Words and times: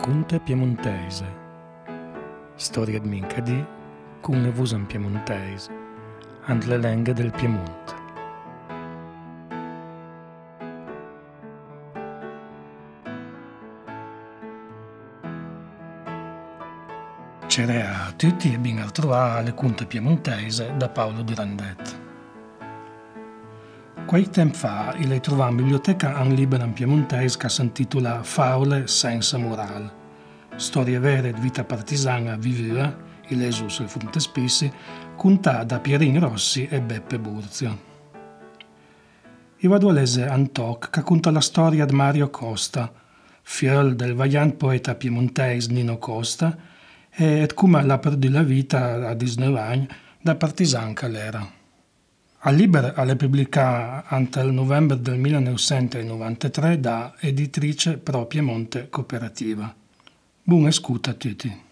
Racconte 0.00 0.40
piemontese. 0.40 1.26
Storia 2.54 2.98
di 2.98 3.06
Mincadì, 3.06 3.62
con 4.22 4.40
le 4.40 4.50
vusan 4.50 4.86
piemontese, 4.86 5.70
and 6.46 6.64
le 6.64 6.78
lenghe 6.78 7.12
del 7.12 7.30
Piemonte. 7.30 7.94
C'era 17.46 18.06
a 18.06 18.12
tutti 18.12 18.54
e 18.54 18.58
ben 18.58 18.78
a 18.78 19.40
le 19.42 19.52
conte 19.52 19.84
piemontese 19.84 20.72
da 20.78 20.88
Paolo 20.88 21.20
Durandette. 21.20 22.08
Qualche 24.06 24.30
tempo 24.30 24.56
fa 24.56 24.94
il 24.96 25.20
trovò 25.20 25.48
in 25.48 25.54
biblioteca 25.54 26.18
un 26.20 26.34
libro 26.34 26.60
in 26.64 26.72
piemontese 26.72 27.38
che 27.38 27.48
si 27.48 27.60
intitola 27.60 28.24
Faule 28.24 28.88
senza 28.88 29.38
morale. 29.38 29.99
Storie 30.60 30.98
vere 30.98 31.32
di 31.32 31.40
vita 31.40 31.64
partisana 31.64 32.36
viveva, 32.36 32.94
il 33.28 33.42
esu 33.42 33.68
sul 33.68 33.88
frontespisi, 33.88 34.70
contata 35.16 35.64
da 35.64 35.78
Pierin 35.78 36.20
Rossi 36.20 36.66
e 36.66 36.82
Beppe 36.82 37.18
Burzio. 37.18 37.78
I 39.56 39.66
vado 39.66 39.88
a 39.88 39.92
lese 39.92 40.26
Antoc 40.26 41.00
conta 41.02 41.30
la 41.30 41.40
storia 41.40 41.86
di 41.86 41.94
Mario 41.94 42.28
Costa, 42.28 42.92
figlio 43.40 43.94
del 43.94 44.12
vagliant 44.12 44.56
poeta 44.56 44.94
piemontese 44.94 45.72
Nino 45.72 45.96
Costa, 45.96 46.54
e 47.10 47.48
come 47.54 47.82
l'ha 47.82 47.98
perduto 47.98 48.30
la 48.30 48.42
vita 48.42 49.08
a 49.08 49.14
19 49.14 49.58
anni 49.58 49.88
da 50.20 50.34
partisan 50.34 50.92
che 50.92 51.08
l'era. 51.08 51.52
A 52.40 52.50
Liber 52.50 52.92
alle 52.96 53.16
pubblica 53.16 54.04
ante 54.06 54.40
il 54.40 54.52
novembre 54.52 55.00
del 55.00 55.16
1993 55.16 56.78
da 56.78 57.14
editrice 57.18 57.96
Pro 57.96 58.26
Piemonte 58.26 58.90
Cooperativa. 58.90 59.79
Buon 60.42 60.72
scuta 60.72 61.10
a 61.10 61.14
tutti. 61.14 61.62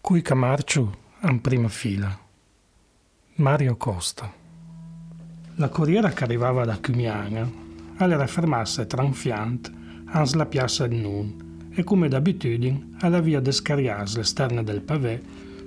Cui 0.00 0.20
Camarciu 0.20 0.90
in 1.22 1.40
prima 1.40 1.68
fila. 1.68 2.16
Mario 3.36 3.76
Costa. 3.76 4.30
La 5.54 5.68
corriera 5.70 6.10
che 6.10 6.24
arrivava 6.24 6.66
da 6.66 6.78
Cumiana 6.78 7.50
allora 7.96 8.26
fermasse 8.26 8.86
tranfiant 8.86 9.72
ans 10.08 10.34
la 10.34 10.46
piazza 10.46 10.86
di 10.86 11.00
Nun 11.00 11.70
e 11.74 11.82
come 11.84 12.08
d'abitudine 12.08 12.96
alla 13.00 13.20
via 13.20 13.40
descarias 13.40 14.16
l'esterna 14.16 14.62
del 14.62 14.82
pavé 14.82 15.22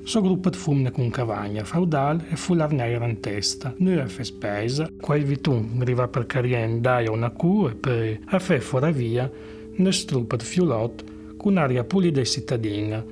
So 0.05 0.21
gruppo 0.21 0.51
di 0.51 0.57
fumne 0.57 0.91
con 0.91 1.09
cavagna, 1.09 1.63
feudale 1.63 2.27
e 2.29 2.35
fularneira 2.35 3.07
in 3.07 3.19
testa. 3.19 3.73
Noi 3.77 3.97
a 3.97 4.07
spesa, 4.07 4.87
quel 5.01 5.23
vitun 5.23 5.77
arriva 5.79 6.07
per 6.07 6.27
carien 6.27 6.79
daia 6.79 7.09
una 7.09 7.31
cu 7.31 7.67
e 7.71 7.73
poi 7.73 8.19
a 8.25 8.37
fe 8.37 8.59
fuori 8.59 8.91
via, 8.93 9.29
ne 9.77 9.91
struppa 9.91 10.35
di 10.35 10.45
fiulot 10.45 11.35
con 11.35 11.57
aria 11.57 11.83
pulida 11.83 12.21
e 12.21 12.25
cittadina. 12.25 13.03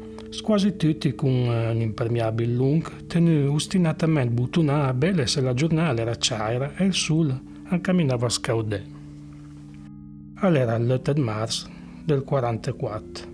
Quasi 0.43 0.75
tutti 0.75 1.15
con 1.15 1.31
un 1.31 1.81
impermeabile 1.81 2.53
lung, 2.53 3.07
tenu 3.07 3.51
ostinatamente 3.51 4.31
buttonà 4.31 4.93
belle 4.93 5.25
se 5.25 5.41
la 5.41 5.55
giornata 5.55 5.99
era 5.99 6.15
ciaira 6.15 6.75
e 6.75 6.85
il 6.85 6.93
sole 6.93 7.41
camminava 7.81 8.27
a 8.27 8.29
scaudè. 8.29 8.83
All'era 10.35 10.77
l'8 10.77 11.19
marzo 11.19 11.67
del 12.05 12.23
44. 12.23 13.32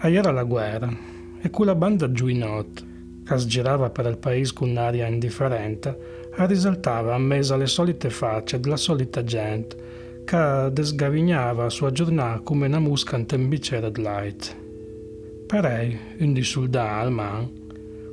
Era 0.00 0.30
la 0.30 0.44
guerra 0.44 0.96
e 1.40 1.50
quella 1.50 1.74
banda 1.74 2.12
giuinot, 2.12 2.84
che 3.24 3.36
girava 3.46 3.90
per 3.90 4.06
il 4.06 4.16
paese 4.16 4.52
con 4.52 4.70
un'aria 4.70 5.08
indifferente, 5.08 6.30
risaltava 6.36 7.14
a 7.16 7.18
mesa 7.18 7.56
le 7.56 7.66
solite 7.66 8.08
facce 8.08 8.60
della 8.60 8.76
solita 8.76 9.24
gente, 9.24 10.22
che 10.24 10.68
desgavignava 10.70 11.64
a 11.64 11.70
sua 11.70 11.90
giornata 11.90 12.38
come 12.40 12.68
una 12.68 12.78
musca 12.78 13.16
in 13.16 13.26
tembicera 13.26 13.90
di 13.90 14.00
light. 14.00 14.56
Parei, 15.48 15.98
un 16.20 16.32
di 16.32 16.44
soldà 16.44 16.92
alman, 16.92 17.50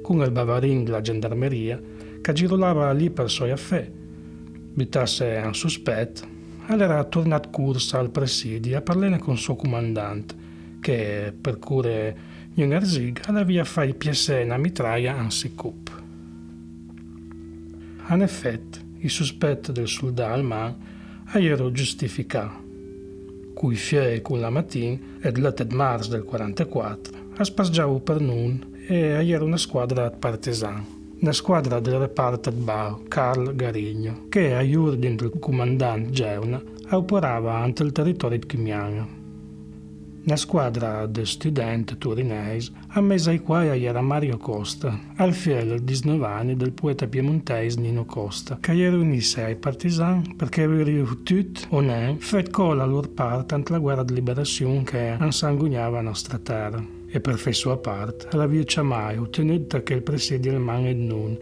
con 0.01 0.21
il 0.21 0.31
bavarin 0.31 0.85
della 0.85 1.01
gendarmeria, 1.01 1.79
che 2.19 2.33
girolava 2.33 2.91
lì 2.93 3.11
per 3.11 3.29
suoi 3.29 3.51
affè. 3.51 3.87
Bittasse 4.73 5.39
un 5.45 5.53
sospetto, 5.53 6.21
era 6.67 7.03
tornato 7.03 7.49
corsa 7.51 7.99
al 7.99 8.09
presidio 8.09 8.75
a 8.75 8.81
parlare 8.81 9.19
con 9.19 9.37
suo 9.37 9.55
comandante, 9.55 10.44
che, 10.85 11.33
per 11.41 11.57
cure 11.57 12.15
Jüngerzig 12.53 13.21
aveva 13.25 13.63
fatto 13.63 13.91
piacere 13.95 14.43
una 14.43 14.57
mitraia 14.57 15.17
anzicup. 15.17 16.03
In 18.09 18.21
effetti, 18.21 18.79
il 18.99 19.09
sospetto 19.09 19.71
del 19.71 19.87
soldato 19.87 20.33
alman 20.33 20.75
era 21.33 21.71
giustificato. 21.71 22.63
Cui 23.55 23.75
fiei 23.75 24.21
con 24.21 24.39
la 24.39 24.51
mattina 24.51 24.99
e 25.21 25.31
l'8 25.31 25.73
marzo 25.73 26.11
del 26.11 26.23
44 26.23 27.13
aspargiavo 27.35 27.99
per 28.01 28.19
nun 28.19 28.83
e 28.85 29.27
era 29.27 29.43
una 29.43 29.57
squadra 29.57 30.11
partisana. 30.11 30.85
Una 31.19 31.31
squadra 31.31 31.79
del 31.79 31.97
reparto 31.97 32.51
di 32.51 32.61
Bau, 32.61 33.05
Carl 33.07 33.55
Garigno, 33.55 34.25
che 34.29 34.53
a 34.53 34.79
ordine 34.79 35.15
del 35.15 35.31
comandante 35.39 36.11
Geuna 36.11 36.61
operava 36.91 37.55
ante 37.55 37.81
il 37.81 37.91
territorio 37.91 38.37
di 38.37 38.45
Chimiano. 38.45 39.24
La 40.27 40.37
squadra 40.37 41.05
di 41.05 41.23
studenti 41.23 41.99
turinesi 41.99 42.71
ha 42.87 43.01
messo 43.01 43.29
ai 43.29 43.41
quali 43.41 43.85
era 43.85 44.01
Mario 44.01 44.37
Costa, 44.37 44.99
alfiere 45.17 45.83
19 45.83 46.25
anni 46.25 46.55
del 46.55 46.71
poeta 46.71 47.05
piemontese 47.05 47.79
Nino 47.79 48.05
Costa, 48.05 48.57
che 48.59 48.75
era 48.75 48.97
unisse 48.97 49.43
ai 49.43 49.55
partisani 49.55 50.33
perché 50.35 50.63
aveva 50.63 51.07
tutto 51.21 51.61
o 51.69 51.79
non 51.79 52.17
fatto 52.17 52.49
con 52.49 52.77
la 52.77 52.85
loro 52.85 53.07
parte 53.07 53.53
ante 53.53 53.71
la 53.71 53.77
guerra 53.77 54.03
di 54.03 54.15
liberazione 54.15 54.81
che 54.81 55.15
insanguinava 55.19 55.97
la 55.97 56.01
nostra 56.09 56.39
terra. 56.39 56.83
E 57.07 57.19
per 57.19 57.37
fare 57.37 57.53
sua 57.53 57.77
parte, 57.77 58.27
aveva 58.35 58.81
mai 58.81 59.17
ottenuto 59.17 59.83
che 59.83 59.93
il 59.93 60.01
presidio 60.01 60.49
alemano 60.49 60.87
e 60.87 60.93
non. 60.95 61.37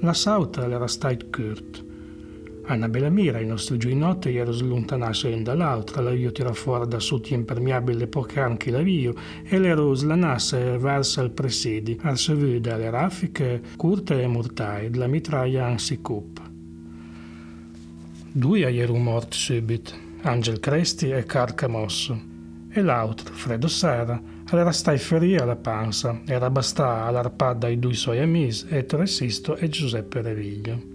La 0.00 0.14
sauta 0.14 0.66
era 0.66 0.86
stata 0.86 1.26
corta 1.28 1.87
Anna 2.70 2.90
bella 2.90 3.08
mira, 3.08 3.40
il 3.40 3.46
nostro 3.46 3.78
giuinotte 3.78 4.30
era 4.30 4.52
slontanasse 4.52 5.30
l'un 5.30 5.42
dall'altra, 5.42 6.02
la 6.02 6.12
io 6.12 6.30
tira 6.32 6.52
fuori 6.52 6.86
da 6.86 7.00
sotto 7.00 7.32
impermeabile 7.32 8.06
poche 8.08 8.40
anche 8.40 8.70
la 8.70 8.82
vio 8.82 9.14
e 9.42 9.58
le 9.58 9.72
rose 9.72 10.04
la 10.04 10.16
nasse 10.16 10.58
il 10.58 11.30
presidi, 11.34 11.98
al 12.02 12.18
servizio 12.18 12.60
delle 12.60 12.90
raffiche 12.90 13.62
curte 13.74 14.20
e 14.20 14.26
mortai, 14.26 14.90
della 14.90 15.06
mitraglia 15.06 15.64
ansi 15.64 16.02
cup. 16.02 16.42
Due 18.32 18.60
erano 18.60 18.98
morti 18.98 19.38
subito, 19.38 19.92
Angel 20.20 20.60
Cresti 20.60 21.08
e 21.08 21.24
Carl 21.24 21.54
Camosso, 21.54 22.20
e 22.68 22.82
l'altro, 22.82 23.32
Fredo 23.32 23.66
Serra, 23.66 24.20
era 24.50 24.72
stai 24.72 24.98
ferire 24.98 25.42
alla 25.42 25.56
panza, 25.56 26.20
era 26.26 26.50
bastà 26.50 27.06
all'arpà 27.06 27.54
dai 27.54 27.78
due 27.78 27.94
suoi 27.94 28.18
amici, 28.18 28.66
Ettore 28.68 29.06
Sisto 29.06 29.56
e 29.56 29.70
Giuseppe 29.70 30.20
Reviglio. 30.20 30.87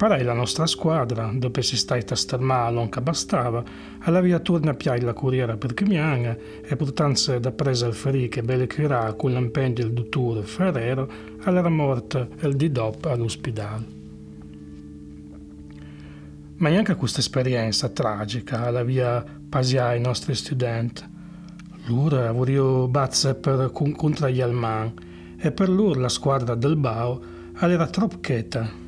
Parai 0.00 0.22
la 0.22 0.32
nostra 0.32 0.66
squadra, 0.66 1.30
dopo 1.30 1.60
si 1.60 1.76
stata 1.76 2.14
stermà 2.14 2.70
l'onca 2.70 3.02
bastava, 3.02 3.62
alla 3.98 4.22
via 4.22 4.38
torna 4.38 4.72
piai 4.72 5.02
la 5.02 5.12
corriera 5.12 5.58
per 5.58 5.74
Chimianga 5.74 6.34
e 6.62 6.74
portanze 6.74 7.38
da 7.38 7.52
presa 7.52 7.86
il 7.86 7.92
ferì 7.92 8.30
che 8.30 8.40
belle 8.40 8.66
chirà 8.66 9.12
con 9.12 9.32
l'impendio 9.32 9.84
del 9.84 9.92
dottore 9.92 10.40
Ferrero, 10.44 11.06
all'era 11.42 11.68
morta 11.68 12.26
il 12.40 12.56
di 12.56 12.72
dopo 12.72 13.10
all'ospedale. 13.10 13.84
Ma 16.56 16.70
anche 16.70 16.94
questa 16.94 17.20
esperienza 17.20 17.90
tragica 17.90 18.64
alla 18.64 18.82
via 18.82 19.22
pasia 19.50 19.92
i 19.92 20.00
nostri 20.00 20.34
studenti. 20.34 21.02
Loro 21.88 22.26
avevano 22.26 22.88
bazze 22.88 23.34
per 23.34 23.70
contro 23.70 24.30
gli 24.30 24.40
alman 24.40 24.94
e 25.36 25.52
per 25.52 25.68
loro 25.68 26.00
la 26.00 26.08
squadra 26.08 26.54
del 26.54 26.76
Bao 26.76 27.20
era 27.58 27.86
troppo 27.86 28.18
cheta 28.20 28.79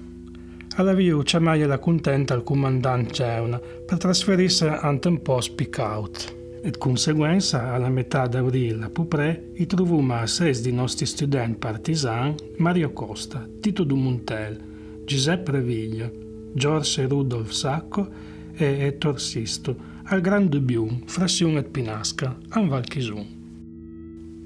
alla 0.77 0.95
via 0.95 1.21
chiamai 1.23 1.67
la 1.67 1.79
contenta 1.79 2.35
al 2.35 2.43
comandante 2.43 3.13
Geuna 3.13 3.59
per 3.59 3.99
trasferirsi 3.99 4.67
ante 4.67 5.09
un 5.09 5.21
po' 5.21 5.41
speak-out. 5.41 6.41
E 6.65 6.71
di 6.71 6.79
conseguenza, 6.79 7.73
alla 7.73 7.89
metà 7.89 8.27
d'aprile 8.27 8.85
a 8.85 8.91
Pupré, 8.91 9.51
i 9.55 9.67
trovummo 9.67 10.15
a 10.15 10.27
sei 10.27 10.59
di 10.61 10.73
nostri 10.73 11.07
studenti 11.07 11.59
partisani 11.59 12.35
Mario 12.59 12.93
Costa, 12.93 13.47
Tito 13.61 13.83
Dumontel, 13.83 15.03
Giuseppe 15.05 15.51
Reviglio, 15.51 16.11
Giorgio 16.53 17.09
Rudolf 17.09 17.51
Sacco 17.51 18.09
e 18.55 18.87
Ettore 18.87 19.19
Sisto, 19.19 19.77
al 20.05 20.21
Gran 20.21 20.49
Dubiun, 20.49 21.03
Frassione 21.07 21.59
e 21.59 21.65
Pinasca, 21.65 22.39
a 22.51 22.61
Valchisun 22.61 23.42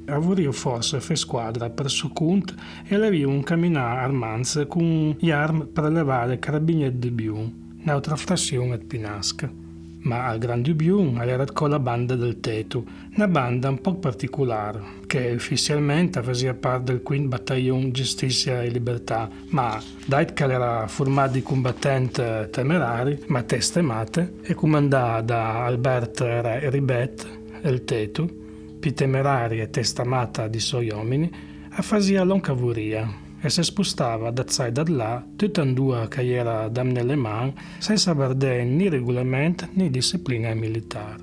avorio 0.06 0.53
forse 0.53 1.00
fe 1.00 1.17
squadra 1.17 1.73
suo 1.87 2.11
conto 2.11 2.55
e 2.87 2.94
aveva 2.94 3.29
un 3.29 3.43
camminare 3.43 4.00
armanze 4.00 4.67
con 4.67 5.17
gli 5.19 5.31
armi 5.31 5.67
per 5.67 5.91
levare 5.91 6.38
carabinieri 6.38 6.99
di 6.99 7.11
più, 7.11 7.53
neutra 7.82 8.17
frazione 8.17 8.75
e 8.75 8.79
pinasca. 8.79 9.64
ma 10.06 10.26
al 10.26 10.38
Grand 10.38 10.64
Dubium 10.64 11.20
era 11.20 11.44
con 11.44 11.70
la 11.70 11.79
banda 11.79 12.14
del 12.14 12.41
Tetu, 12.41 12.85
una 13.14 13.29
banda 13.29 13.69
un 13.69 13.81
po' 13.81 13.97
particolare, 13.97 14.81
che 15.06 15.32
ufficialmente 15.35 16.23
faceva 16.23 16.55
parte 16.55 16.93
del 16.93 17.02
Quinto 17.02 17.29
Battaglione 17.29 17.91
Giustizia 17.91 18.62
e 18.62 18.69
Libertà, 18.69 19.29
ma 19.50 19.81
dait 20.06 20.41
era 20.41 20.87
formata 20.87 21.32
di 21.32 21.43
combattenti 21.43 22.23
temerari, 22.50 23.25
ma 23.26 23.43
teste 23.43 23.82
mate, 23.82 24.35
e 24.43 24.55
comandata 24.55 25.20
da 25.23 25.64
Albert 25.64 26.20
Ribet, 26.70 27.26
il 27.64 27.85
Tetu, 27.85 28.44
più 28.87 28.94
temerari 28.94 29.61
e 29.61 29.69
testa 29.69 30.05
mata 30.05 30.47
di 30.47 30.61
suoi 30.61 30.91
uomini, 30.91 31.29
a 31.71 31.83
fazia 31.83 32.23
loncavuria 32.23 33.12
e 33.41 33.50
si 33.50 33.61
spostava 33.65 34.31
da 34.31 34.44
zai 34.47 34.71
da 34.71 34.85
là, 34.87 35.27
tutta 35.35 35.62
in 35.62 35.75
due 35.75 36.06
che 36.09 36.33
era 36.33 36.69
damne 36.69 37.03
le 37.03 37.17
mani, 37.17 37.53
senza 37.79 38.12
avere 38.12 38.62
né 38.62 38.88
regolamento 38.88 39.67
né 39.73 39.91
disciplina 39.91 40.55
militare. 40.55 41.21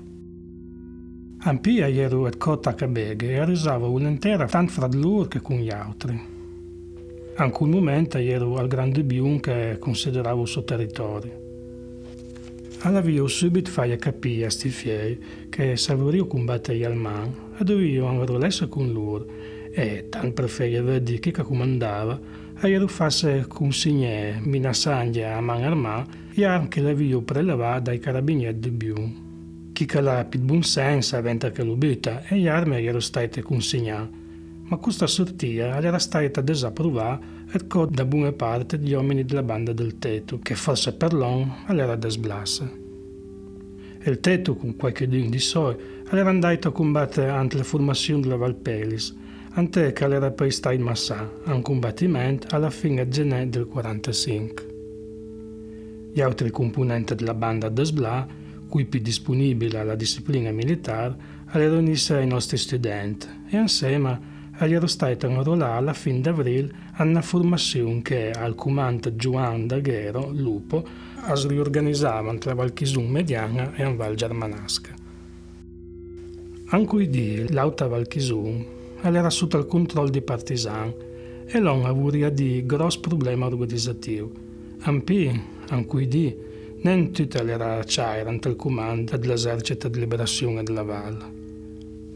Ampia 1.38 1.88
ero 1.88 2.26
et 2.26 2.36
cotta 2.36 2.74
che 2.74 2.86
beghe 2.86 3.30
e 3.30 3.38
arrivava 3.38 3.86
un'intera 3.86 4.46
tanto 4.46 4.72
fra 4.72 4.88
loro 4.92 5.26
che 5.26 5.40
con 5.40 5.56
gli 5.56 5.70
altri. 5.70 6.20
Anche 7.36 7.62
un 7.62 7.70
momento 7.70 8.18
ero 8.18 8.58
al 8.58 8.68
grande 8.68 9.02
biun 9.04 9.40
che 9.40 9.78
consideravo 9.80 10.42
il 10.42 10.48
suo 10.48 10.64
territorio. 10.64 11.43
Alla 12.84 13.00
via 13.00 13.26
subito 13.26 13.70
fai 13.70 13.96
capire 13.96 14.44
a 14.44 14.50
sti 14.50 14.68
fiei 14.68 15.18
che 15.48 15.74
se 15.74 15.94
volevo 15.94 16.26
combattere 16.26 16.84
al 16.84 16.94
man, 16.94 17.32
dovevo 17.60 18.08
andare 18.08 18.68
con 18.68 18.92
loro 18.92 19.26
e 19.72 20.08
tan 20.10 20.34
preferiva 20.34 20.98
di 20.98 21.18
che 21.18 21.32
comandava 21.32 22.20
a 22.56 22.68
ero 22.68 22.86
fasse 22.86 23.46
consegne 23.48 24.38
minassange 24.42 25.24
a 25.24 25.40
man 25.40 25.62
armà 25.62 26.06
e 26.34 26.44
anche 26.44 26.82
la 26.82 26.92
via 26.92 27.18
prelevata 27.22 27.80
dai 27.84 27.98
carabinieri 27.98 28.58
di 28.58 28.70
Biu. 28.70 29.70
Chi 29.72 29.86
che 29.86 30.00
l'ha 30.02 30.26
più 30.26 30.40
buon 30.40 30.62
senso 30.62 31.16
aventa 31.16 31.50
che 31.50 31.64
lo 31.64 31.76
butta 31.76 32.22
e 32.26 32.36
le 32.36 32.50
armi 32.50 32.84
erano 32.84 33.00
state 33.00 33.40
consegnate. 33.40 34.23
Ma 34.66 34.78
questa 34.78 35.06
sortia 35.06 35.76
era 35.76 35.98
stata 35.98 36.40
disapprovata 36.40 37.20
da 37.90 38.04
buona 38.06 38.32
parte 38.32 38.78
degli 38.78 38.94
uomini 38.94 39.24
della 39.24 39.42
banda 39.42 39.72
del 39.72 39.98
Teto, 39.98 40.38
che 40.38 40.54
forse 40.54 40.94
per 40.94 41.12
l'on 41.12 41.52
era 41.68 41.96
desblassa. 41.96 42.68
Il 44.06 44.20
Teto, 44.20 44.56
con 44.56 44.74
qualche 44.76 45.06
di 45.06 45.38
suoi, 45.38 45.76
era 46.10 46.28
andato 46.30 46.68
a 46.68 46.72
combattere 46.72 47.28
ante 47.28 47.58
le 47.58 47.64
formazioni 47.64 48.22
della 48.22 48.36
Valpelis, 48.36 49.14
ante 49.50 49.92
che 49.92 50.04
era 50.04 50.30
poi 50.30 50.50
stato 50.50 50.74
in 50.74 50.82
Massà, 50.82 51.30
a 51.44 51.54
un 51.54 51.62
combattimento 51.62 52.48
alla 52.54 52.70
fine 52.70 53.06
gennaio 53.06 53.48
del 53.48 53.66
45. 53.66 54.72
Gli 56.12 56.20
altri 56.22 56.50
componenti 56.50 57.14
della 57.14 57.34
banda 57.34 57.68
Desbla, 57.68 58.26
cui 58.66 58.86
più 58.86 59.00
disponibile 59.00 59.78
alla 59.78 59.94
disciplina 59.94 60.50
militare, 60.50 61.16
erano 61.52 61.90
i 61.90 62.26
nostri 62.26 62.56
studenti 62.56 63.26
e 63.50 63.58
insieme 63.58 64.32
erano 64.58 64.86
stati 64.86 65.26
enrollati 65.26 65.78
alla 65.78 65.92
fine 65.92 66.20
di 66.20 66.28
aprile 66.28 66.72
a 66.92 67.02
una 67.02 67.22
formazione 67.22 68.02
che 68.02 68.30
al 68.30 68.54
comando 68.54 69.10
Juan 69.10 69.66
Daghero, 69.66 70.30
Lupo, 70.32 70.86
si 71.34 71.48
riorganizzava 71.48 72.34
tra 72.36 72.54
Valchisun 72.54 73.08
Mediana 73.08 73.74
e 73.74 73.92
Val 73.94 74.14
Germanasca. 74.14 74.94
Anche 76.66 77.08
di 77.08 77.52
l'Auta 77.52 77.86
Valchisun 77.86 78.66
era 79.00 79.30
sotto 79.30 79.58
il 79.58 79.66
controllo 79.66 80.10
dei 80.10 80.22
partisani 80.22 80.94
e 81.46 81.58
l'on 81.58 81.84
avuria 81.84 82.30
di 82.30 82.64
grossi 82.64 83.00
problemi 83.00 83.42
organizzativi. 83.42 84.30
Ampi, 84.80 85.42
anche 85.68 86.08
di, 86.08 86.36
non 86.82 87.10
tutte 87.10 87.42
le 87.42 87.56
raccia 87.56 88.16
erano 88.16 88.38
il 88.44 88.56
comando 88.56 89.16
dell'esercito 89.16 89.88
di 89.88 90.00
liberazione 90.00 90.62
della 90.62 90.82
valle. 90.82 91.43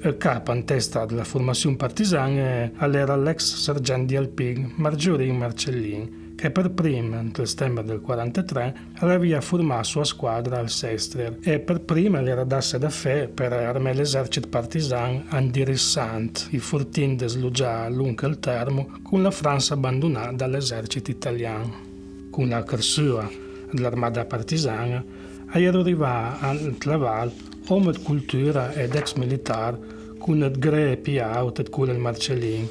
Il 0.00 0.16
capo 0.16 0.52
in 0.52 0.64
testa 0.64 1.06
della 1.06 1.24
formazione 1.24 1.74
partisana 1.74 2.70
era 2.78 3.16
l'ex 3.16 3.56
sergente 3.56 4.06
di 4.06 4.16
Alpin, 4.16 4.74
Marjorie 4.76 5.32
Marcellin, 5.32 6.34
che 6.36 6.52
per 6.52 6.70
prima, 6.70 7.20
nel 7.20 7.48
settembre 7.48 7.82
del 7.82 8.00
43, 8.00 8.74
aveva 8.98 9.40
formato 9.40 9.82
sua 9.82 10.04
squadra 10.04 10.60
al 10.60 10.70
Sestrer 10.70 11.38
e 11.40 11.58
per 11.58 11.80
prima 11.80 12.20
le 12.20 12.44
dasse 12.46 12.78
da 12.78 12.90
fe 12.90 13.26
per 13.26 13.52
armare 13.52 13.96
l'esercito 13.96 14.46
partisan 14.46 15.24
andirissant, 15.30 16.46
i 16.50 16.58
fortini 16.60 17.16
di 17.16 17.26
sluggiare 17.26 17.92
lungo 17.92 18.28
il 18.28 18.38
termo, 18.38 19.00
con 19.02 19.20
la 19.20 19.32
Francia 19.32 19.74
abbandonata 19.74 20.30
dall'esercito 20.30 21.10
italiano. 21.10 21.86
Con 22.30 22.50
la 22.50 22.62
carsura 22.62 23.28
dell'armata 23.72 24.24
partisana, 24.24 25.04
era 25.50 25.78
arrivato 25.78 26.44
a 26.44 26.56
Tlaval 26.78 27.32
uomo 27.68 27.90
di 27.90 28.02
cultura 28.02 28.72
ed 28.72 28.94
ex 28.94 29.14
militare 29.14 29.78
con 30.18 30.38
il 30.38 30.50
grepi 30.58 31.18
auto 31.18 31.62
e 31.62 31.70
con 31.70 31.88
il 31.88 31.98
Marcellin. 31.98 32.68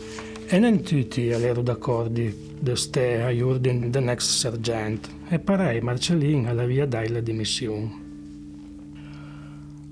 E 0.48 0.60
non 0.60 0.82
tutti 0.82 1.28
erano 1.28 1.62
d'accordo 1.62 2.22
de 2.60 2.76
ste 2.76 3.22
a 3.22 3.46
ordine 3.46 3.90
del 3.90 4.08
ex 4.10 4.38
sergente 4.38 5.10
e 5.28 5.40
parei 5.40 5.82
Marcellin 5.82 6.48
alla 6.48 6.66
via 6.66 6.86
dai 6.86 7.10
la 7.10 7.20
dimissione. 7.20 8.06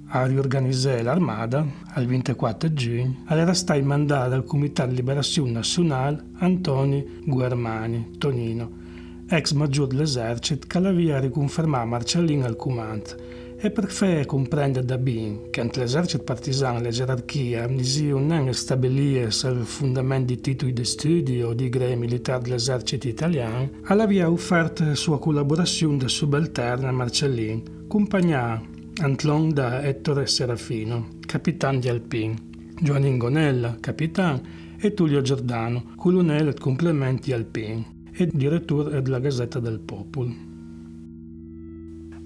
A 0.08 0.26
riorganizzare 0.28 1.02
l'armada, 1.02 1.66
al 1.94 2.06
24 2.06 2.72
giugno, 2.74 3.24
era 3.28 3.54
stato 3.54 3.84
mandato 3.84 4.34
al 4.34 4.46
Comitato 4.46 4.90
di 4.90 4.96
Liberazione 4.96 5.52
Nazionale 5.52 6.24
Antoni 6.38 7.22
Guermani, 7.26 8.12
Tonino, 8.18 8.84
ex 9.28 9.52
maggiore 9.54 9.90
dell'esercito 9.90 10.68
che 10.68 10.80
l'aveva 10.80 11.20
riconfermato 11.20 11.88
Marcellin 11.88 12.44
al 12.44 12.56
comando 12.56 13.34
e 13.58 13.72
per 13.72 13.90
fare 13.90 14.26
comprendere 14.26 14.86
da 14.86 14.98
ben 14.98 15.50
che 15.50 15.62
entre 15.62 15.82
l'esercito 15.82 16.24
partigiano 16.24 16.80
e 16.80 16.84
la 16.84 16.90
gerarchia 16.90 17.68
non 17.68 18.26
non 18.28 18.54
stabilisce 18.54 19.48
il 19.48 19.66
fondamento 19.66 20.34
di 20.34 20.42
titoli 20.42 20.74
di 20.74 20.86
studio 20.86 21.48
o 21.48 21.54
di 21.54 21.70
grei 21.70 21.96
militari 21.96 22.44
dell'esercito 22.44 23.08
italiano, 23.08 23.70
aveva 23.84 24.30
offerto 24.30 24.94
sua 24.94 25.18
collaborazione 25.18 25.98
da 25.98 26.08
subalterna 26.08 26.92
Marcellin, 26.92 27.88
compagna 27.88 28.62
Antlong 28.98 29.52
da 29.52 29.84
Ettore 29.84 30.28
Serafino, 30.28 31.08
capitano 31.26 31.80
di 31.80 31.90
Alpin, 31.90 32.38
Giovanni 32.80 33.18
Gonella, 33.18 33.78
capitano, 33.80 34.42
e 34.78 34.94
Tullio 34.94 35.22
Giordano, 35.22 35.94
colonnello 35.96 36.52
e 36.52 36.54
complementi 36.54 37.32
Alpin, 37.32 37.95
e 38.16 38.30
direttore 38.32 39.02
della 39.02 39.20
Gazzetta 39.20 39.60
del 39.60 39.80
Popolo. 39.80 40.34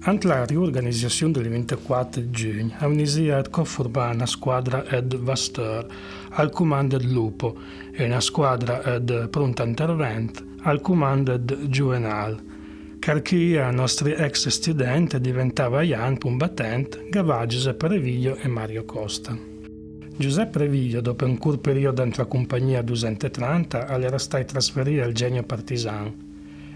Ante 0.02 0.26
la 0.26 0.46
riorganizzazione 0.46 1.32
del 1.32 1.48
24 1.48 2.30
giugno, 2.30 2.72
ha 2.78 2.86
iniziato 2.86 3.60
a 3.60 3.64
formare 3.64 4.14
una 4.14 4.26
squadra 4.26 4.86
ed 4.86 5.14
Vasteur 5.14 5.86
al 6.30 6.50
comando 6.50 6.96
del 6.96 7.10
Lupo 7.10 7.58
e 7.92 8.04
una 8.06 8.20
squadra 8.20 8.82
ed 8.82 9.28
pronto 9.28 9.62
intervento 9.62 10.42
al 10.62 10.80
comando 10.80 11.36
del 11.36 11.68
Juvenal, 11.68 12.40
i 13.30 13.68
nostri 13.72 14.12
ex 14.12 14.48
studenti 14.48 15.20
diventava 15.20 15.82
Ian 15.82 16.18
combattente, 16.18 17.06
Gavà 17.08 17.46
Giuseppe 17.46 17.88
Reviglio 17.88 18.36
e 18.36 18.48
Mario 18.48 18.84
Costa. 18.84 19.49
Giuseppe 20.20 20.58
Reviglio, 20.58 21.00
dopo 21.00 21.24
un 21.24 21.38
corto 21.38 21.60
periodo 21.60 22.02
dentro 22.02 22.24
la 22.24 22.28
compagnia 22.28 22.82
230, 22.82 23.88
era 23.88 24.18
stato 24.18 24.44
trasferito 24.44 25.02
al 25.02 25.12
genio 25.12 25.42
partigiano 25.44 26.12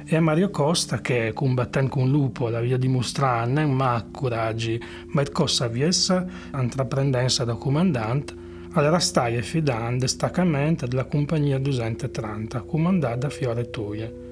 e 0.06 0.16
a 0.16 0.20
Mario 0.22 0.48
Costa 0.48 1.02
che 1.02 1.30
combattendo 1.34 1.90
con 1.90 2.10
lupo 2.10 2.48
la 2.48 2.60
via 2.60 2.78
dimostrare 2.78 3.50
non 3.50 3.70
ma 3.72 4.02
coraggio 4.10 4.78
ma 5.08 5.20
è 5.20 5.30
cosa 5.30 5.66
viessa 5.66 6.26
intraprendenza 6.54 7.44
da 7.44 7.54
comandante 7.54 8.34
allora 8.72 8.98
stai 8.98 9.36
affidando 9.36 10.04
il 10.04 10.10
staccamento 10.10 10.86
della 10.86 11.04
compagnia 11.04 11.58
230 11.58 12.62
comandata 12.62 13.16
da 13.16 13.28
Fiore 13.28 13.68
Toie 13.68 14.04
e 14.06 14.23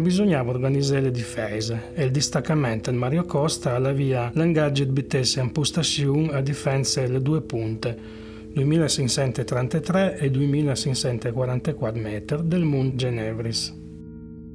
bisognava 0.00 0.50
organizzare 0.50 1.02
le 1.02 1.10
difese 1.10 1.92
e 1.94 2.04
il 2.04 2.10
distaccamento. 2.10 2.90
Di 2.90 2.96
Mario 2.96 3.24
Costa 3.24 3.74
alla 3.74 3.92
via 3.92 4.30
l'ingaggio 4.34 4.84
di 4.84 4.90
bittesse 4.90 5.40
in 5.40 5.52
postazione 5.52 6.32
a 6.32 6.40
difesa 6.40 7.06
le 7.06 7.22
due 7.22 7.40
punte 7.40 8.24
2633 8.52 10.18
e 10.18 10.30
2644 10.30 12.00
metri 12.00 12.48
del 12.48 12.64
Mont 12.64 12.94
Genevris. 12.94 13.74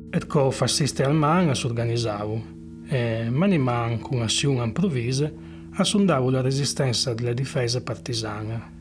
Et 0.09 0.25
co 0.27 0.51
fasciste 0.51 1.03
alman 1.03 1.53
s'organizzavo. 1.55 2.41
E 2.89 3.29
mani 3.29 3.57
man 3.57 3.99
con 3.99 4.21
azione 4.21 4.63
improvvise 4.63 5.33
assondavo 5.73 6.29
la 6.29 6.41
resistenza 6.41 7.13
delle 7.13 7.33
difese 7.33 7.81
partisane. 7.81 8.79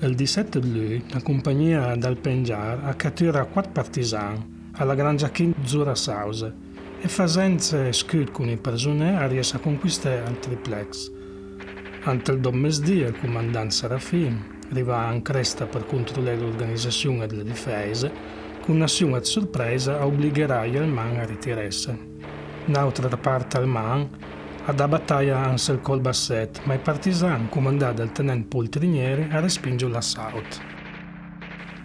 Il 0.00 0.16
17 0.16 0.58
luglio 0.58 1.02
la 1.10 1.22
compagnia 1.22 1.94
dal 1.94 2.18
Penjar 2.18 2.84
ha 2.84 2.94
catturato 2.94 3.46
quattro 3.46 3.70
partisani 3.70 4.70
alla 4.72 4.96
Gran 4.96 5.16
Giachin 5.16 5.54
Zura 5.62 5.94
Sause 5.94 6.52
e 7.00 7.06
facenze 7.06 7.92
scud 7.92 8.32
con 8.32 8.48
i 8.48 8.56
prigionieri 8.56 9.28
riesce 9.28 9.56
a 9.56 9.60
conquistare 9.60 10.28
il 10.28 10.38
triplex. 10.40 11.12
Ante 12.02 12.32
il 12.32 12.40
domesdì 12.40 12.96
il 12.96 13.16
comandante 13.18 13.72
Serafin 13.72 14.44
arriva 14.68 15.12
in 15.12 15.22
cresta 15.22 15.66
per 15.66 15.86
controllare 15.86 16.38
l'organizzazione 16.38 17.28
delle 17.28 17.44
difese 17.44 18.10
con 18.62 18.74
una 18.74 18.88
sorpresa 18.88 20.04
obbligherà 20.04 20.66
gli 20.66 20.76
Alman 20.76 21.18
a 21.18 21.24
ritirarsi. 21.24 21.96
Un'altra 22.66 23.16
parte 23.16 23.58
ad 23.58 23.62
a 24.66 24.88
battaglia 24.88 25.38
ansel 25.44 25.82
col 25.82 26.00
basset, 26.00 26.62
ma 26.64 26.72
i 26.72 26.78
partisan, 26.78 27.50
comandati 27.50 27.96
dal 27.96 28.12
tenente 28.12 28.48
Poltrinieri, 28.48 29.28
a 29.30 29.40
respingere 29.40 29.92
l'assalto. 29.92 30.56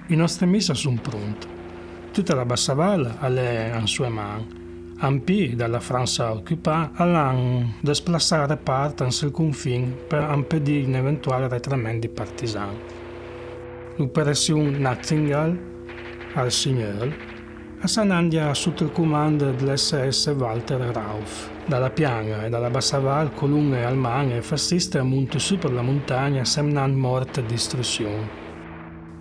I 0.07 0.15
nostri 0.15 0.45
missa 0.45 0.73
sono 0.73 0.97
pronti. 1.01 1.45
Tutta 2.13 2.35
la 2.35 2.45
bassa 2.45 2.73
valle 2.73 3.17
è 3.19 3.77
in 3.77 3.85
sue 3.85 4.07
mani. 4.07 4.57
Ampi 4.99 5.55
dalla 5.55 5.81
Francia 5.81 6.31
occupata 6.31 7.03
hanno 7.03 7.73
desplazzare 7.81 8.55
parte 8.55 9.11
sul 9.11 9.31
confine 9.31 9.87
per 9.87 10.29
impedire 10.33 10.87
un 10.87 10.95
eventuale 10.95 11.49
retramento 11.49 12.07
di 12.07 12.13
partisani. 12.13 12.77
L'operazione 13.97 14.77
Nightingale 14.77 15.67
al 16.33 16.49
Signore 16.49 17.38
a 17.81 17.87
Sanandia 17.87 18.53
sotto 18.53 18.83
il 18.83 18.91
comando 18.91 19.51
dell'SS 19.51 20.33
Walter 20.37 20.81
Rauf. 20.93 21.49
Dalla 21.65 21.89
piana 21.89 22.43
e 22.43 22.49
dalla 22.49 22.69
bassa 22.69 22.99
val, 22.99 23.33
colunne 23.33 23.85
almane 23.85 24.41
fasciste 24.41 24.97
ammonte 24.97 25.39
su 25.39 25.57
per 25.57 25.71
la 25.71 25.81
montagna 25.81 26.43
semnan 26.43 26.93
morte 26.93 27.39
e 27.39 27.45
distruzione. 27.45 28.47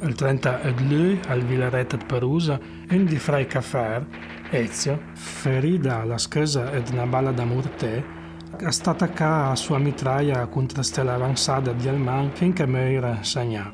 Il 0.00 0.14
30 0.14 0.62
ed 0.62 0.80
lui, 0.80 1.20
al 1.28 1.42
villaretto 1.42 1.96
di 1.96 2.04
Perusa, 2.04 2.58
un 2.90 3.04
di 3.04 3.16
fra 3.16 3.38
i 3.38 3.46
caffè, 3.46 4.02
Ezio, 4.50 5.00
ferita 5.12 6.00
alla 6.00 6.18
schesa 6.18 6.72
ed 6.72 6.88
una 6.90 7.06
balla 7.06 7.30
da 7.30 7.44
morte, 7.44 8.16
è 8.56 8.70
stata 8.72 9.50
a 9.50 9.54
sua 9.54 9.78
mitraia 9.78 10.46
contro 10.46 10.82
stella 10.82 11.14
avanzata 11.14 11.72
di 11.72 11.86
Alman 11.86 12.30
finché 12.32 12.66
meira 12.66 13.22
segna. 13.22 13.72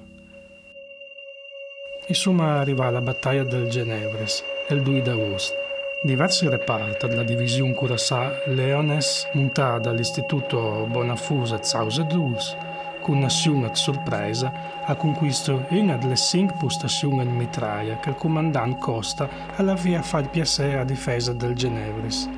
Insomma 2.06 2.58
arriva 2.58 2.90
la 2.90 3.00
battaglia 3.00 3.44
del 3.44 3.70
Genevres, 3.70 4.44
il 4.70 4.82
2 4.82 5.02
d'agosto. 5.02 5.54
Diversi 6.02 6.48
reparti 6.48 7.06
della 7.06 7.22
divisione 7.22 7.74
Curaçao 7.74 8.32
Leones, 8.46 9.28
montata 9.32 9.78
dall'Istituto 9.78 10.86
Bonafusa 10.90 11.62
Zause 11.62 12.04
Dus, 12.06 12.56
con 13.00 13.18
nazione 13.18 13.74
sorpresa, 13.74 14.52
ha 14.84 14.94
conquistato 14.96 15.66
una 15.68 15.96
delle 15.96 16.16
cinque 16.16 16.56
postazioni 16.58 17.22
in 17.22 17.36
mitraia 17.36 17.98
che 17.98 18.10
il 18.10 18.14
comandante 18.14 18.78
Costa 18.78 19.28
aveva 19.56 20.02
fatto 20.02 20.28
piacere 20.30 20.78
a 20.78 20.84
difesa 20.84 21.34
del 21.34 21.54
Genevris. 21.54 22.28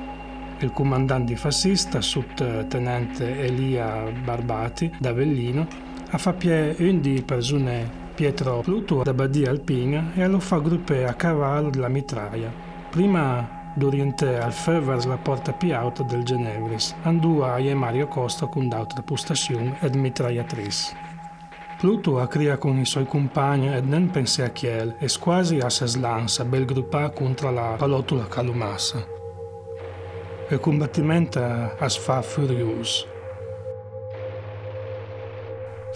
Il 0.59 0.71
comandante 0.71 1.35
fascista, 1.35 2.01
sottotenente 2.01 3.39
Elia 3.39 4.03
Barbati, 4.23 4.91
d'Avellino, 4.99 5.67
ha 6.09 6.17
fatto 6.17 6.47
un 6.47 6.99
di 6.99 7.21
persone 7.21 8.05
Pietro 8.17 8.61
Pluto 8.61 9.03
da 9.03 9.13
Badia 9.13 9.51
Alpina 9.51 10.11
e 10.15 10.25
lo 10.25 10.39
fa 10.39 10.57
gruppare 10.57 11.05
a 11.05 11.13
cavallo 11.13 11.69
della 11.69 11.87
mitraia. 11.87 12.51
Prima 12.89 13.71
d'orientare 13.75 14.39
al 14.41 14.53
feu 14.53 14.81
verso 14.81 15.07
la 15.07 15.17
porta 15.17 15.53
più 15.53 15.71
alta 15.75 16.01
del 16.01 16.23
Genevris, 16.23 16.95
andò 17.03 17.43
a 17.43 17.59
Mario 17.75 18.07
Costa 18.07 18.47
con 18.47 18.69
d'altre 18.69 19.03
postazioni 19.03 19.71
ed 19.81 19.93
mitragliatrici. 19.93 20.95
Pluto 21.77 22.19
a 22.19 22.25
cria 22.25 22.57
con 22.57 22.79
i 22.79 22.85
suoi 22.85 23.05
compagni 23.05 23.71
e 23.71 23.81
non 23.81 24.09
pensa 24.09 24.45
a 24.45 24.49
chiel 24.49 24.95
e 24.97 25.07
quasi 25.19 25.59
a 25.59 25.69
se 25.69 25.85
slanza 25.85 26.43
bel 26.43 26.65
gruppa 26.65 27.11
contro 27.11 27.51
la 27.51 27.75
pallottola 27.77 28.25
calumassa. 28.25 29.05
Il 30.49 30.59
combattimento 30.59 31.39
es 31.79 31.97
fa 31.97 32.23
furioso. 32.23 33.16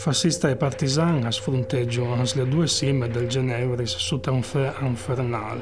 Fascista 0.01 0.49
e 0.49 0.55
partisan 0.55 1.31
sfronteggiano 1.31 2.23
le 2.33 2.47
due 2.47 2.65
cime 2.65 3.07
del 3.07 3.27
Genevris 3.27 3.97
sotto 3.97 4.31
un 4.31 4.41
feu 4.41 4.73
infernale. 4.79 5.61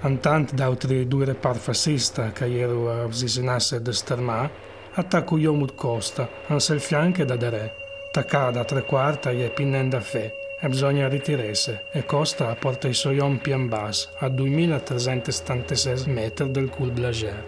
Antant 0.00 0.52
d'altri 0.52 1.08
due 1.08 1.24
repart 1.24 1.60
fascista 1.60 2.30
che 2.30 2.58
erano 2.58 3.04
avvicinati 3.04 3.80
da 3.80 3.90
stermà, 3.90 4.50
attacco 4.92 5.38
Yomut 5.38 5.74
Costa, 5.74 6.28
anse 6.48 6.74
il 6.74 6.80
fianco 6.80 7.24
da 7.24 7.36
dare, 7.36 7.74
taccada 8.12 8.60
a 8.60 8.64
tre 8.64 8.82
quarta 8.82 9.30
e 9.30 9.48
pinenda 9.48 10.00
fe, 10.00 10.34
e 10.60 10.68
bisogna 10.68 11.08
ritirarsi, 11.08 11.74
e 11.90 12.04
Costa 12.04 12.54
porta 12.54 12.86
i 12.86 12.92
suoi 12.92 13.16
uomini 13.16 13.38
pian 13.38 13.66
bas, 13.66 14.10
a 14.18 14.28
2376 14.28 16.06
metri 16.10 16.50
del 16.50 16.68
cul 16.68 16.90
Blager. 16.90 17.44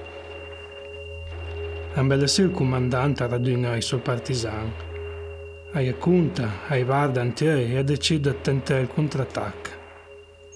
Ambellesì 1.93 2.41
il 2.41 2.53
comandante 2.53 3.27
raduna 3.27 3.77
i 3.77 3.83
suoi 3.83 4.01
partisani, 4.01 4.89
ai 5.73 5.97
conta, 5.99 6.67
ai 6.69 6.85
varda 6.85 7.21
antieri 7.21 7.77
e 7.77 7.85
decide 7.85 8.33
di 8.33 8.39
tentare 8.43 8.83
il 8.83 8.89
contrattacco. 8.89 9.71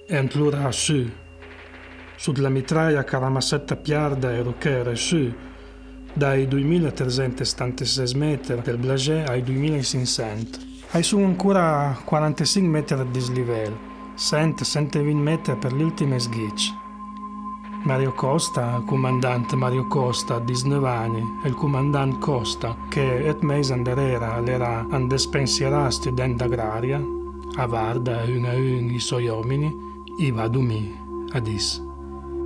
E 0.07 0.17
allora 0.17 0.71
su, 0.73 1.09
sulla 2.17 2.49
mitraia 2.49 3.05
caramassetta 3.05 3.77
piarda 3.77 4.33
e 4.33 4.43
rocchere 4.43 4.97
su, 4.97 5.33
dai 6.13 6.47
2376 6.49 8.15
metri 8.15 8.61
del 8.63 8.77
Blaget 8.77 9.29
ai 9.29 9.43
2500. 9.43 10.59
Hai 10.91 11.03
su 11.03 11.19
ancora 11.19 11.99
45 12.05 12.71
metri 12.71 12.97
di 12.97 13.11
dislivello, 13.11 13.79
100-120 14.17 15.15
metri 15.15 15.57
per 15.57 15.73
l'ultima 15.73 16.19
sghiccia. 16.19 16.84
Mario 17.85 18.15
Costa, 18.15 18.77
il 18.79 18.85
comandante 18.87 19.57
Mario 19.57 19.87
Costa, 19.87 20.39
19 20.39 20.89
anni, 20.89 21.23
e 21.43 21.49
il 21.49 21.55
comandante 21.55 22.19
Costa, 22.19 22.75
che 22.89 23.27
et 23.29 23.43
mese 23.43 23.79
era 23.85 24.43
era 24.43 24.87
un 24.91 25.07
despensierato 25.07 25.91
studente 25.91 26.45
agraria, 26.45 26.99
a 27.57 27.67
Varda, 27.67 28.23
un 28.27 28.47
a 28.47 28.55
un 28.55 28.91
i 28.91 28.99
suoi 28.99 29.29
uomini, 29.29 29.71
i 30.19 30.31
va 30.31 30.45
a 30.45 30.49
dormire, 30.49 30.95
a 31.33 31.41
dis. 31.41 31.83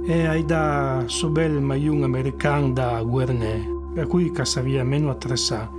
E 0.04 0.26
hai 0.26 0.44
da 0.44 1.04
so 1.06 1.28
bel 1.28 1.62
maiun 1.62 2.02
americano 2.02 2.72
da 2.72 3.00
Guernè, 3.00 3.60
a 3.96 4.06
cui 4.06 4.32
casavia 4.32 4.82
meno 4.82 5.10
attressa, 5.10 5.70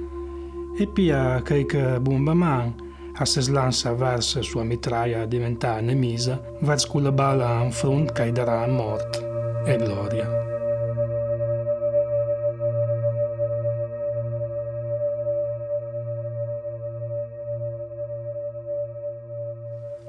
e 0.74 0.88
pia 0.88 1.42
che 1.42 2.00
bomba 2.00 2.34
man, 2.34 2.74
a 3.14 3.26
se 3.26 3.42
slanza 3.42 3.94
verso 3.94 4.42
sua 4.42 4.64
mitraia 4.64 5.26
diventa 5.26 5.82
nemisa, 5.82 6.42
verso 6.62 6.88
quella 6.88 7.12
bala 7.12 7.62
in 7.62 7.74
front 7.74 8.14
che 8.14 8.32
darà 8.32 8.64
a 8.64 8.68
morte 8.68 9.29
e 9.66 9.76
gloria. 9.78 10.40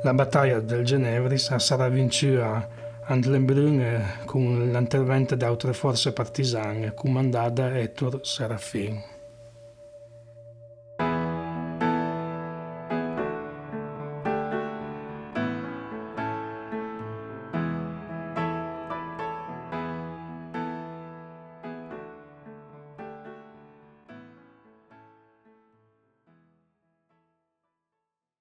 La 0.02 0.14
battaglia 0.14 0.60
del 0.60 0.84
Genevris 0.84 1.54
sarà 1.56 1.88
vinta 1.88 2.68
a 3.02 3.14
Lembrun 3.14 4.02
con 4.24 4.70
l'intervento 4.70 5.34
di 5.34 5.44
altre 5.44 5.74
forze 5.74 6.12
partigiane 6.12 6.94
comandate 6.94 7.52
da 7.52 7.78
Ettore 7.78 8.20
Serafin. 8.22 9.19